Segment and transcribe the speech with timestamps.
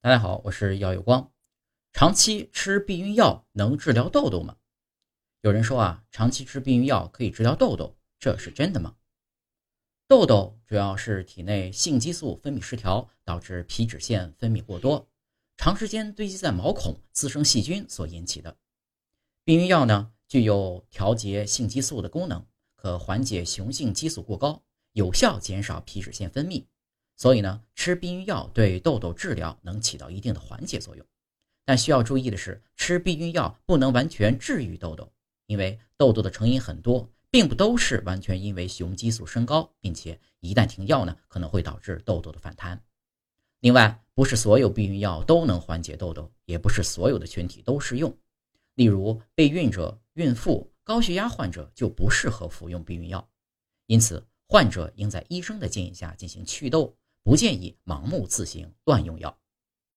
[0.00, 1.32] 大家好，我是姚有光。
[1.92, 4.56] 长期吃避孕药能治疗痘痘吗？
[5.40, 8.94] 有人说啊，长期吃避孕药可以治疗痘痘，这是真的吗？
[10.06, 15.10] 痘痘主要是体内性激素分泌失调，导致皮脂腺分泌过多，
[15.56, 18.56] 长时间堆积在毛孔，滋生细菌所引起的。
[19.42, 24.62] 避孕药呢，具有调节性激素的功能，可缓解雄性激素过高，
[24.92, 26.64] 有效减少皮脂腺分泌。
[27.18, 31.04] 所以呢，吃避孕药对痘痘治疗能起到一定的缓解作用，
[31.64, 35.12] 但需要注意的是，吃避孕药不能完全治愈痘痘，
[35.46, 42.80] 因为痘痘的成因很多，并不都是完全因为雄激素升高，并且一旦停药呢，可能会导致痘痘的反弹。
[43.58, 48.16] 另外，不是所有避孕药都能缓解痘痘，也不是所有的群体都适用。
[48.74, 53.28] 例如，备孕者、孕妇、高血压患者就不适合服用避孕药，
[53.86, 56.96] 因此患者应在医生的建议下进行祛痘。
[57.22, 59.38] 不建议盲目自行乱用药。